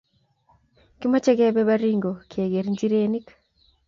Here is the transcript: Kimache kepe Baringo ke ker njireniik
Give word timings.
Kimache 0.99 1.31
kepe 1.37 1.61
Baringo 1.69 2.11
ke 2.31 2.41
ker 2.51 2.65
njireniik 2.73 3.27